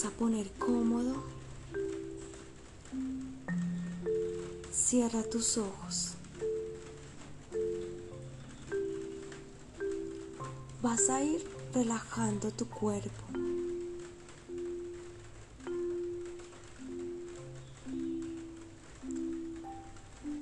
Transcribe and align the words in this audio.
vas 0.00 0.06
a 0.06 0.16
poner 0.16 0.50
cómodo. 0.52 1.14
Cierra 4.72 5.22
tus 5.24 5.58
ojos. 5.58 6.14
Vas 10.80 11.10
a 11.10 11.22
ir 11.22 11.44
relajando 11.74 12.50
tu 12.50 12.66
cuerpo. 12.66 13.24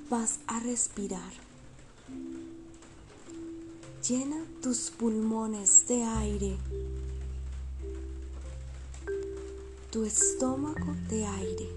Vas 0.09 0.39
a 0.47 0.59
respirar. 0.61 1.33
Llena 4.07 4.41
tus 4.61 4.89
pulmones 4.89 5.85
de 5.87 6.03
aire 6.03 6.57
tu 9.91 10.05
estómago 10.05 10.95
de 11.09 11.25
aire. 11.25 11.67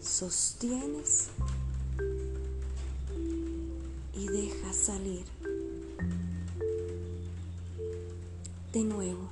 Sostienes 0.00 1.30
y 4.14 4.28
dejas 4.28 4.76
salir. 4.76 5.24
De 8.72 8.84
nuevo. 8.84 9.30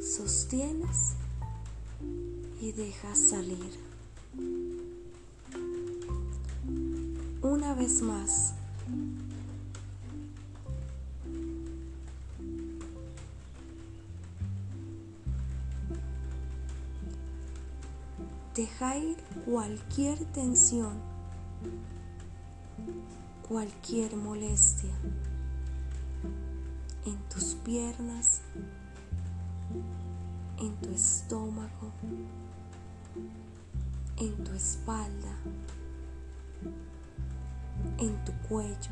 Sostienes 0.00 1.12
y 2.62 2.72
dejas 2.72 3.18
salir. 3.18 3.88
Una 7.42 7.74
vez 7.74 8.00
más. 8.00 8.54
Deja 18.58 18.96
ir 18.96 19.16
cualquier 19.44 20.18
tensión, 20.32 20.98
cualquier 23.46 24.16
molestia 24.16 24.90
en 27.06 27.16
tus 27.28 27.54
piernas, 27.54 28.40
en 30.58 30.74
tu 30.78 30.90
estómago, 30.90 31.92
en 34.16 34.42
tu 34.42 34.50
espalda, 34.50 35.36
en 37.98 38.24
tu 38.24 38.32
cuello. 38.48 38.90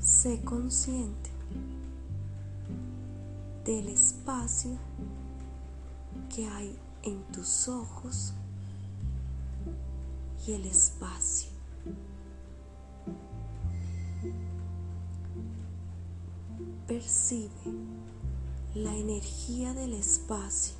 Sé 0.00 0.40
consciente 0.40 1.30
del 3.64 3.86
espacio 3.86 4.76
que 6.34 6.46
hay 6.46 6.78
en 7.02 7.22
tus 7.32 7.68
ojos 7.68 8.32
y 10.46 10.52
el 10.52 10.66
espacio. 10.66 11.50
Percibe 16.86 17.50
la 18.74 18.94
energía 18.94 19.74
del 19.74 19.94
espacio 19.94 20.74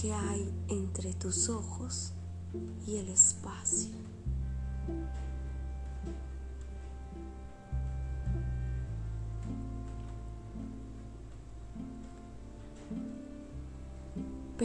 que 0.00 0.12
hay 0.12 0.52
entre 0.68 1.12
tus 1.14 1.48
ojos 1.48 2.12
y 2.86 2.96
el 2.96 3.08
espacio. 3.08 3.90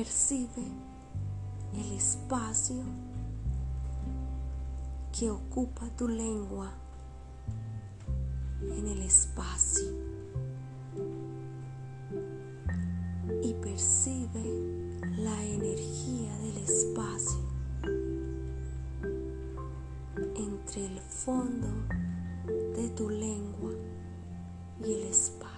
Percibe 0.03 0.65
el 1.73 1.93
espacio 1.93 2.83
que 5.17 5.29
ocupa 5.29 5.87
tu 5.97 6.09
lengua 6.09 6.73
en 8.63 8.85
el 8.85 9.01
espacio 9.01 9.85
y 13.41 13.53
percibe 13.53 14.43
la 15.19 15.41
energía 15.41 16.37
del 16.39 16.57
espacio 16.57 17.39
entre 20.35 20.85
el 20.85 20.99
fondo 20.99 21.69
de 22.75 22.89
tu 22.89 23.09
lengua 23.09 23.71
y 24.83 24.95
el 24.95 25.03
espacio. 25.03 25.52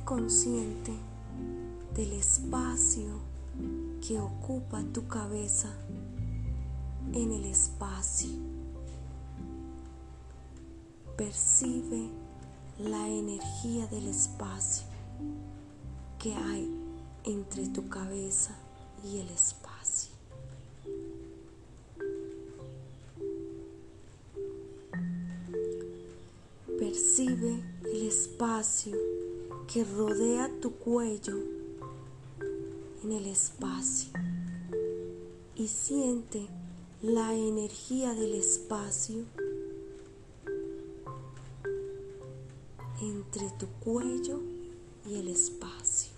Consciente 0.00 0.92
del 1.94 2.12
espacio 2.14 3.20
que 4.06 4.18
ocupa 4.18 4.82
tu 4.92 5.06
cabeza 5.06 5.68
en 7.12 7.30
el 7.30 7.44
espacio. 7.44 8.30
Percibe 11.16 12.08
la 12.78 13.06
energía 13.06 13.86
del 13.86 14.08
espacio 14.08 14.86
que 16.18 16.34
hay 16.34 16.68
entre 17.24 17.68
tu 17.68 17.88
cabeza 17.88 18.56
y 19.04 19.18
el 19.18 19.28
espacio. 19.28 20.12
Percibe 26.78 27.62
el 27.84 28.08
espacio 28.08 28.96
que 29.66 29.84
rodea 29.84 30.50
tu 30.60 30.72
cuello 30.72 31.36
en 33.02 33.12
el 33.12 33.26
espacio 33.26 34.12
y 35.54 35.68
siente 35.68 36.48
la 37.02 37.34
energía 37.34 38.14
del 38.14 38.34
espacio 38.34 39.24
entre 43.00 43.50
tu 43.58 43.66
cuello 43.80 44.40
y 45.08 45.16
el 45.16 45.28
espacio. 45.28 46.12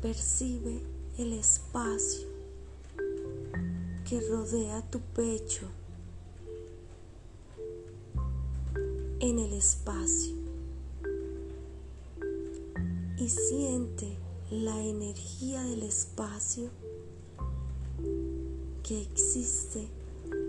Percibe 0.00 1.01
el 1.18 1.34
espacio 1.34 2.26
que 4.08 4.20
rodea 4.20 4.80
tu 4.90 4.98
pecho 5.00 5.68
en 9.20 9.38
el 9.38 9.52
espacio 9.52 10.34
y 13.18 13.28
siente 13.28 14.16
la 14.50 14.80
energía 14.82 15.62
del 15.62 15.82
espacio 15.82 16.70
que 18.82 19.02
existe 19.02 19.88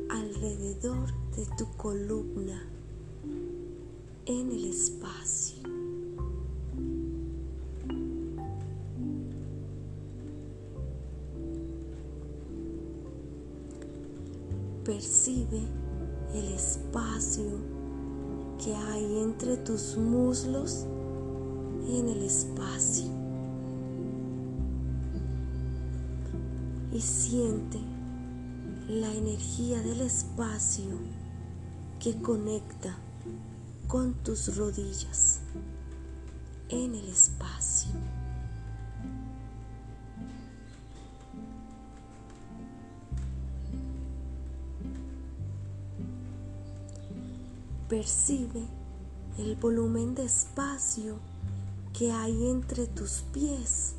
alrededor 0.09 1.13
de 1.35 1.45
tu 1.57 1.71
columna 1.77 2.65
en 4.25 4.51
el 4.51 4.65
espacio. 4.65 5.52
Percibe 14.85 15.61
el 16.33 16.51
espacio 16.53 17.45
que 18.61 18.75
hay 18.75 19.19
entre 19.19 19.55
tus 19.57 19.95
muslos 19.95 20.85
en 21.87 22.09
el 22.09 22.23
espacio. 22.23 23.05
Y 26.91 26.99
siente 26.99 27.79
la 28.89 29.13
energía 29.13 29.81
del 29.81 30.01
espacio 30.01 30.99
que 31.99 32.21
conecta 32.21 32.97
con 33.87 34.13
tus 34.15 34.57
rodillas 34.57 35.39
en 36.67 36.93
el 36.93 37.07
espacio. 37.07 37.91
Percibe 47.93 48.63
el 49.37 49.55
volumen 49.55 50.15
de 50.15 50.25
espacio 50.25 51.19
que 51.95 52.11
hay 52.11 52.49
entre 52.49 52.87
tus 52.87 53.21
pies 53.31 53.93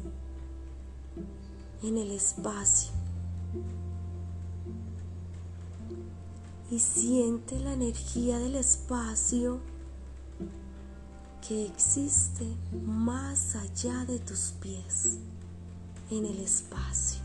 en 1.81 1.97
el 1.99 2.11
espacio. 2.11 2.91
Y 6.73 6.81
siente 6.81 7.61
la 7.61 7.75
energía 7.75 8.41
del 8.41 8.57
espacio 8.57 9.61
que 11.47 11.65
existe 11.65 12.49
más 12.85 13.55
allá 13.55 14.05
de 14.07 14.19
tus 14.19 14.55
pies 14.61 15.19
en 16.11 16.27
el 16.27 16.41
espacio. 16.41 17.21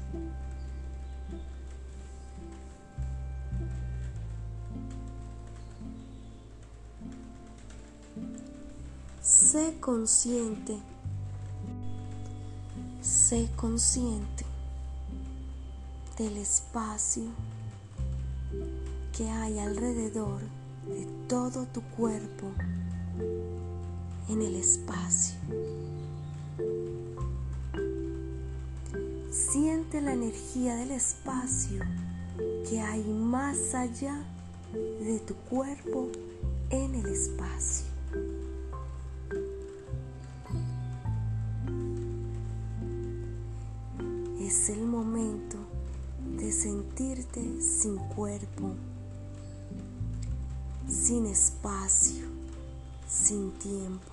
Sé 9.51 9.77
consciente, 9.79 10.77
sé 13.01 13.49
consciente 13.55 14.45
del 16.19 16.37
espacio 16.37 17.23
que 19.17 19.27
hay 19.27 19.57
alrededor 19.57 20.39
de 20.87 21.07
todo 21.27 21.65
tu 21.65 21.81
cuerpo 21.81 22.51
en 24.29 24.43
el 24.43 24.55
espacio. 24.55 25.39
Siente 29.31 29.99
la 29.99 30.13
energía 30.13 30.75
del 30.75 30.91
espacio 30.91 31.83
que 32.69 32.81
hay 32.81 33.03
más 33.03 33.73
allá 33.73 34.21
de 34.99 35.17
tu 35.25 35.33
cuerpo 35.49 36.07
en 36.69 36.93
el 36.93 37.07
espacio. 37.07 37.88
Sin 47.79 47.95
cuerpo, 47.95 48.75
sin 50.89 51.25
espacio, 51.27 52.25
sin 53.07 53.53
tiempo. 53.53 54.11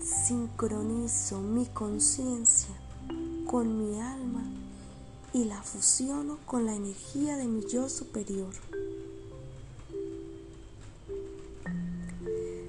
Sincronizo 0.00 1.40
mi 1.40 1.66
conciencia 1.66 2.72
con 3.46 3.78
mi 3.78 4.00
alma 4.00 4.44
y 5.32 5.46
la 5.46 5.60
fusiono 5.60 6.38
con 6.46 6.66
la 6.66 6.76
energía 6.76 7.36
de 7.36 7.48
mi 7.48 7.66
yo 7.66 7.88
superior. 7.88 8.54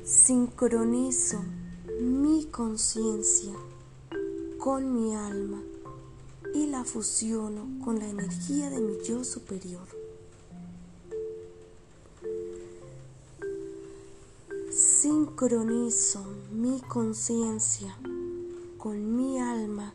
Sincronizo 0.04 1.44
mi 2.00 2.46
conciencia 2.46 3.54
con 4.58 4.92
mi 4.92 5.16
alma 5.16 5.62
y 6.54 6.68
la 6.68 6.84
fusiono 6.84 7.68
con 7.84 8.00
la 8.00 8.08
energía 8.08 8.70
de 8.70 8.80
mi 8.80 8.98
yo 9.04 9.24
superior. 9.24 9.88
Sincronizo 14.70 16.26
mi 16.52 16.82
conciencia 16.82 17.98
con 18.78 19.16
mi 19.16 19.40
alma 19.40 19.94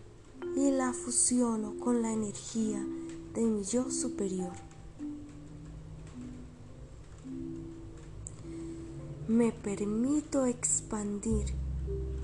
y 0.56 0.70
la 0.70 0.92
fusiono 0.92 1.74
con 1.78 2.02
la 2.02 2.12
energía 2.12 2.84
de 3.34 3.42
mi 3.42 3.62
yo 3.64 3.90
superior. 3.90 4.52
Me 9.28 9.52
permito 9.52 10.46
expandir 10.46 11.46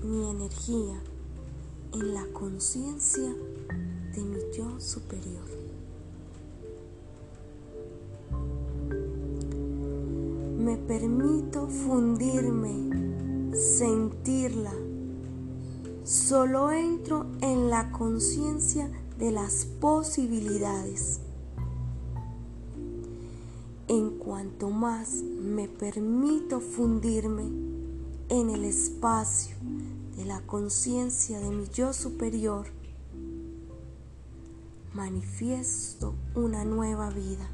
mi 0.03 0.29
energía 0.29 1.01
en 1.93 2.13
la 2.13 2.25
conciencia 2.33 3.35
de 4.15 4.23
mi 4.23 4.39
yo 4.55 4.79
superior. 4.79 5.49
Me 10.59 10.77
permito 10.77 11.67
fundirme, 11.67 13.51
sentirla. 13.55 14.73
Solo 16.03 16.71
entro 16.71 17.25
en 17.41 17.69
la 17.69 17.91
conciencia 17.91 18.89
de 19.17 19.31
las 19.31 19.65
posibilidades. 19.65 21.19
En 23.87 24.11
cuanto 24.17 24.69
más 24.69 25.21
me 25.21 25.67
permito 25.67 26.59
fundirme 26.59 27.43
en 28.29 28.49
el 28.49 28.63
espacio 28.63 29.55
de 30.15 30.25
la 30.25 30.41
conciencia 30.41 31.39
de 31.39 31.49
mi 31.49 31.67
yo 31.67 31.93
superior, 31.93 32.67
manifiesto 34.93 36.15
una 36.35 36.63
nueva 36.63 37.09
vida. 37.09 37.47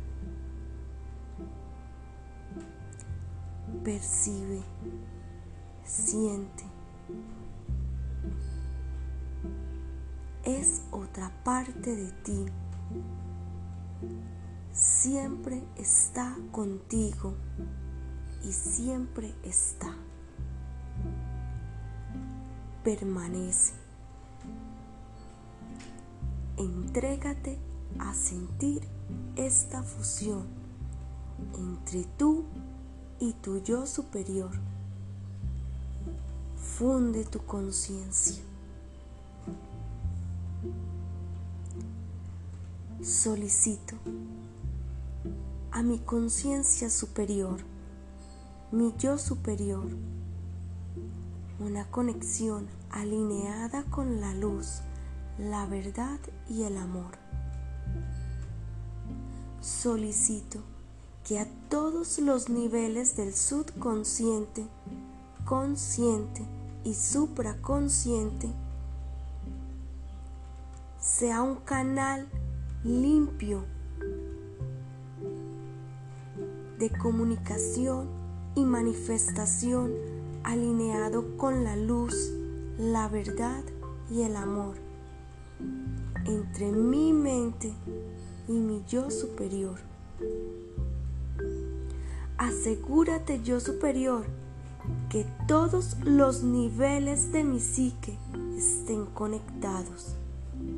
Percibe, 3.84 4.62
siente. 5.84 6.64
Es 10.44 10.84
otra 10.92 11.32
parte 11.44 11.96
de 11.96 12.12
ti. 12.24 12.46
Siempre 14.74 15.64
está 15.76 16.38
contigo 16.52 17.36
y 18.44 18.52
siempre 18.52 19.34
está. 19.44 19.96
Permanece 22.84 23.79
entrégate 26.60 27.58
a 28.00 28.14
sentir 28.14 28.82
esta 29.36 29.82
fusión 29.82 30.46
entre 31.58 32.04
tú 32.18 32.44
y 33.20 33.34
tu 33.34 33.64
yo 33.64 33.86
superior. 33.86 34.52
Funde 36.58 37.24
tu 37.24 37.40
conciencia. 37.46 38.44
Solicito 43.02 43.96
a 45.72 45.82
mi 45.82 46.00
conciencia 46.00 46.90
superior, 46.90 47.60
mi 48.72 48.94
yo 48.98 49.18
superior, 49.18 49.88
una 51.60 51.90
conexión 51.90 52.68
alineada 52.92 53.84
con 53.84 54.20
la 54.20 54.34
luz 54.34 54.82
la 55.40 55.66
verdad 55.66 56.20
y 56.50 56.64
el 56.64 56.78
amor. 56.78 57.18
Solicito 59.62 60.60
que 61.24 61.40
a 61.40 61.48
todos 61.70 62.20
los 62.20 62.50
niveles 62.50 63.16
del 63.16 63.34
subconsciente, 63.34 64.68
consciente 65.46 66.46
y 66.84 66.94
supraconsciente 66.94 68.50
sea 71.00 71.42
un 71.42 71.56
canal 71.56 72.28
limpio 72.84 73.64
de 76.78 76.90
comunicación 76.90 78.10
y 78.56 78.66
manifestación 78.66 79.94
alineado 80.44 81.38
con 81.38 81.64
la 81.64 81.78
luz, 81.78 82.34
la 82.78 83.08
verdad 83.08 83.64
y 84.10 84.24
el 84.24 84.36
amor 84.36 84.89
entre 86.26 86.72
mi 86.72 87.14
mente 87.14 87.74
y 88.48 88.54
mi 88.54 88.84
yo 88.88 89.10
superior. 89.12 89.80
Asegúrate 92.38 93.42
yo 93.44 93.60
superior 93.60 94.26
que 95.10 95.26
todos 95.48 95.98
los 96.04 96.44
niveles 96.44 97.32
de 97.32 97.44
mi 97.44 97.60
psique 97.60 98.18
estén 98.56 99.06
conectados 99.06 100.16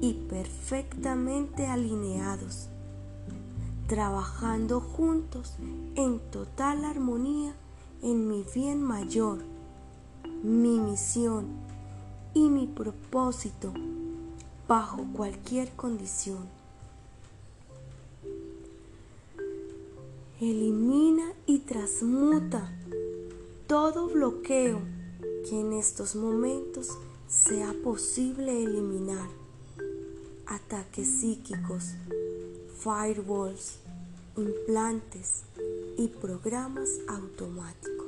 y 0.01 0.13
perfectamente 0.13 1.67
alineados, 1.67 2.69
trabajando 3.87 4.79
juntos 4.79 5.55
en 5.95 6.19
total 6.31 6.85
armonía 6.85 7.53
en 8.01 8.27
mi 8.27 8.43
bien 8.55 8.81
mayor, 8.81 9.39
mi 10.43 10.79
misión 10.79 11.45
y 12.33 12.49
mi 12.49 12.65
propósito 12.67 13.73
bajo 14.71 15.05
cualquier 15.11 15.69
condición. 15.73 16.47
Elimina 20.39 21.33
y 21.45 21.59
transmuta 21.59 22.71
todo 23.67 24.07
bloqueo 24.07 24.79
que 25.43 25.59
en 25.59 25.73
estos 25.73 26.15
momentos 26.15 26.87
sea 27.27 27.75
posible 27.83 28.63
eliminar. 28.63 29.27
Ataques 30.45 31.19
psíquicos, 31.19 31.95
firewalls, 32.79 33.79
implantes 34.37 35.43
y 35.97 36.07
programas 36.07 36.91
automáticos. 37.09 38.00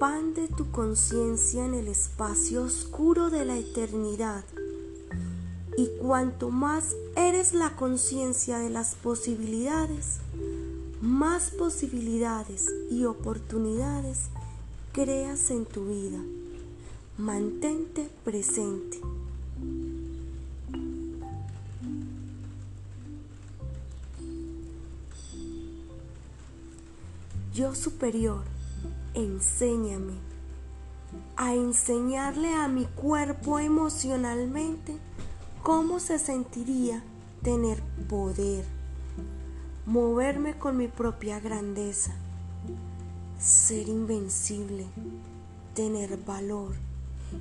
Expande 0.00 0.46
tu 0.46 0.70
conciencia 0.70 1.64
en 1.64 1.74
el 1.74 1.88
espacio 1.88 2.62
oscuro 2.62 3.30
de 3.30 3.44
la 3.44 3.56
eternidad. 3.58 4.44
Y 5.76 5.88
cuanto 6.00 6.50
más 6.50 6.94
eres 7.16 7.52
la 7.52 7.74
conciencia 7.74 8.58
de 8.58 8.70
las 8.70 8.94
posibilidades, 8.94 10.18
más 11.02 11.50
posibilidades 11.50 12.66
y 12.92 13.06
oportunidades 13.06 14.26
creas 14.92 15.50
en 15.50 15.66
tu 15.66 15.86
vida. 15.86 16.20
Mantente 17.16 18.08
presente. 18.22 19.00
Yo 27.52 27.74
superior, 27.74 28.44
enséñame 29.18 30.14
a 31.36 31.54
enseñarle 31.54 32.54
a 32.54 32.68
mi 32.68 32.84
cuerpo 32.84 33.58
emocionalmente 33.58 34.96
cómo 35.62 36.00
se 36.00 36.18
sentiría 36.18 37.02
tener 37.42 37.82
poder, 38.08 38.64
moverme 39.86 40.58
con 40.58 40.76
mi 40.76 40.88
propia 40.88 41.40
grandeza, 41.40 42.14
ser 43.38 43.88
invencible, 43.88 44.86
tener 45.74 46.16
valor, 46.24 46.74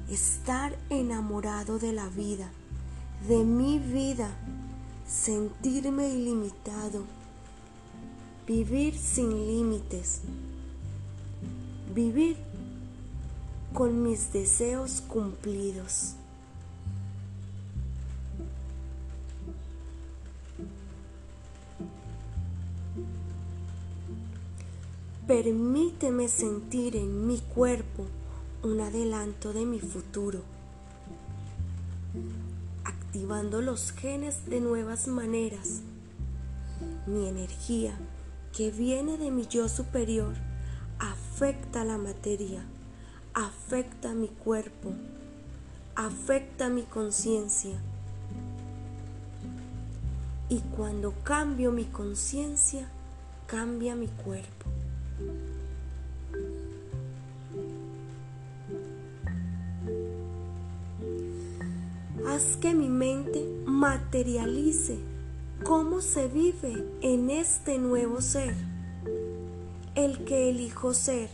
estar 0.10 0.78
enamorado 0.90 1.80
de 1.80 1.94
la 1.94 2.08
vida, 2.10 2.50
de 3.28 3.44
mi 3.44 3.80
vida, 3.80 4.30
sentirme 5.06 6.10
ilimitado 6.10 7.04
vivir 8.48 8.98
sin 8.98 9.30
límites, 9.46 10.22
vivir 11.98 12.38
con 13.74 14.04
mis 14.04 14.32
deseos 14.32 15.02
cumplidos. 15.02 16.14
Permíteme 25.26 26.28
sentir 26.28 26.96
en 26.96 27.26
mi 27.26 27.40
cuerpo 27.40 28.06
un 28.62 28.80
adelanto 28.80 29.52
de 29.52 29.66
mi 29.66 29.80
futuro, 29.80 30.44
activando 32.84 33.60
los 33.60 33.92
genes 33.92 34.46
de 34.46 34.62
nuevas 34.62 35.08
maneras, 35.08 35.82
mi 37.08 37.28
energía 37.28 37.98
que 38.56 38.70
viene 38.70 39.18
de 39.18 39.32
mi 39.32 39.48
yo 39.48 39.68
superior 39.68 40.47
afecta 41.38 41.84
la 41.84 42.00
materia, 42.00 42.66
afecta 43.36 44.16
mi 44.16 44.28
cuerpo, 44.28 44.92
afecta 45.94 46.68
mi 46.68 46.82
conciencia. 46.82 47.78
Y 50.50 50.62
cuando 50.76 51.14
cambio 51.24 51.72
mi 51.72 51.86
conciencia, 51.86 52.90
cambia 53.46 53.94
mi 53.94 54.08
cuerpo. 54.08 54.66
Haz 62.28 62.58
que 62.58 62.74
mi 62.74 62.90
mente 62.90 63.46
materialice 63.68 64.98
¿Cómo 65.64 66.02
se 66.02 66.28
vive 66.28 66.84
en 67.02 67.30
este 67.30 67.78
nuevo 67.78 68.22
ser? 68.22 68.77
El 69.98 70.26
que 70.26 70.52
elijo 70.52 70.94
ser. 70.94 71.28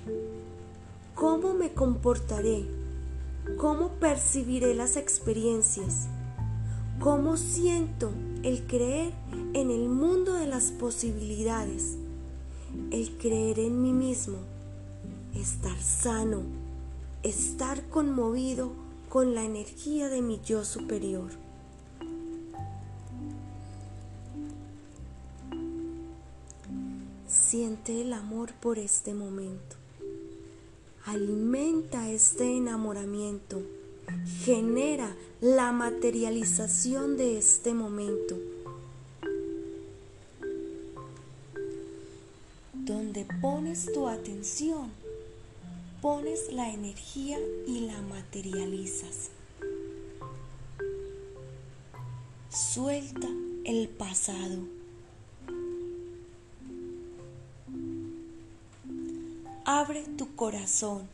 ¿Cómo 1.15 1.53
me 1.53 1.73
comportaré? 1.73 2.63
¿Cómo 3.57 3.89
percibiré 3.99 4.73
las 4.73 4.95
experiencias? 4.95 6.07
¿Cómo 7.01 7.35
siento 7.35 8.13
el 8.41 8.65
creer 8.65 9.11
en 9.53 9.69
el 9.69 9.89
mundo 9.89 10.35
de 10.35 10.47
las 10.47 10.71
posibilidades? 10.71 11.97
El 12.89 13.17
creer 13.17 13.59
en 13.59 13.81
mí 13.81 13.91
mismo, 13.91 14.37
estar 15.35 15.77
sano, 15.81 16.43
estar 17.21 17.89
conmovido 17.89 18.71
con 19.09 19.35
la 19.35 19.43
energía 19.43 20.07
de 20.07 20.21
mi 20.21 20.39
yo 20.39 20.63
superior. 20.63 21.42
Siente 27.53 28.01
el 28.01 28.13
amor 28.13 28.51
por 28.53 28.79
este 28.79 29.13
momento. 29.13 29.75
Alimenta 31.05 32.09
este 32.09 32.57
enamoramiento. 32.57 33.61
Genera 34.43 35.15
la 35.39 35.71
materialización 35.71 37.15
de 37.15 37.37
este 37.37 37.75
momento. 37.75 38.39
Donde 42.73 43.27
pones 43.39 43.85
tu 43.93 44.07
atención, 44.07 44.91
pones 46.01 46.51
la 46.51 46.73
energía 46.73 47.37
y 47.67 47.81
la 47.81 48.01
materializas. 48.01 49.29
Suelta 52.49 53.29
el 53.63 53.89
pasado 53.89 54.82
Abre 59.65 60.03
tu 60.17 60.35
corazón 60.35 61.07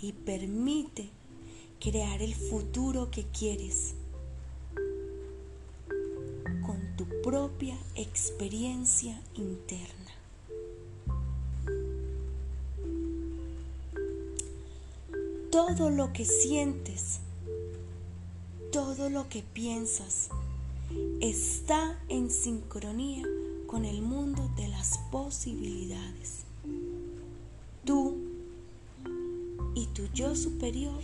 y 0.00 0.12
permite 0.12 1.10
crear 1.80 2.22
el 2.22 2.32
futuro 2.32 3.10
que 3.10 3.24
quieres 3.24 3.94
con 6.64 6.96
tu 6.96 7.06
propia 7.22 7.76
experiencia 7.96 9.20
interna. 9.34 10.12
Todo 15.50 15.90
lo 15.90 16.12
que 16.12 16.24
sientes, 16.24 17.18
todo 18.70 19.10
lo 19.10 19.28
que 19.28 19.42
piensas, 19.42 20.28
está 21.20 21.98
en 22.08 22.30
sincronía 22.30 23.24
con 23.70 23.84
el 23.84 24.02
mundo 24.02 24.50
de 24.56 24.66
las 24.66 24.98
posibilidades. 25.12 26.42
Tú 27.84 28.16
y 29.76 29.86
tu 29.94 30.06
yo 30.12 30.34
superior 30.34 31.00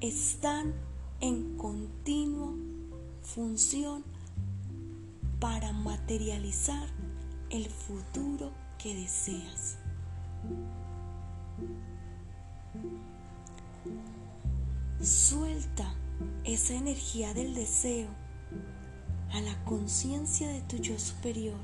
están 0.00 0.72
en 1.20 1.58
continua 1.58 2.54
función 3.20 4.04
para 5.38 5.74
materializar 5.74 6.88
el 7.50 7.66
futuro 7.66 8.52
que 8.78 8.94
deseas. 8.94 9.76
Suelta 14.98 15.94
esa 16.44 16.72
energía 16.72 17.34
del 17.34 17.54
deseo 17.54 18.08
a 19.36 19.40
la 19.42 19.54
conciencia 19.66 20.48
de 20.48 20.62
tu 20.62 20.78
yo 20.78 20.98
superior, 20.98 21.60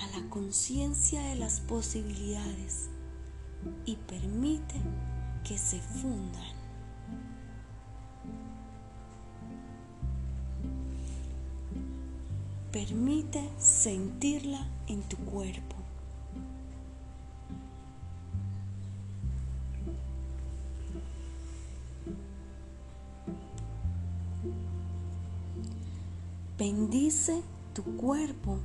a 0.00 0.18
la 0.18 0.26
conciencia 0.30 1.20
de 1.20 1.34
las 1.34 1.60
posibilidades 1.60 2.88
y 3.84 3.96
permite 3.96 4.76
que 5.46 5.58
se 5.58 5.78
fundan. 5.80 6.54
Permite 12.72 13.46
sentirla 13.58 14.66
en 14.86 15.02
tu 15.02 15.18
cuerpo. 15.18 15.79
Bendice 26.60 27.42
tu 27.72 27.82
cuerpo 27.96 28.58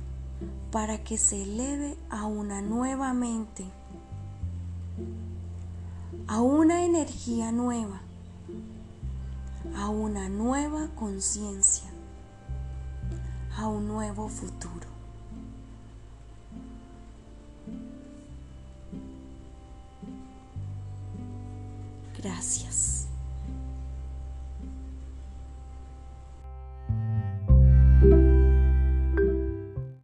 para 0.70 1.02
que 1.02 1.16
se 1.16 1.44
eleve 1.44 1.96
a 2.10 2.26
una 2.26 2.60
nueva 2.60 3.14
mente, 3.14 3.64
a 6.26 6.42
una 6.42 6.84
energía 6.84 7.52
nueva, 7.52 8.02
a 9.74 9.88
una 9.88 10.28
nueva 10.28 10.88
conciencia, 10.94 11.88
a 13.56 13.66
un 13.66 13.88
nuevo 13.88 14.28
futuro. 14.28 14.95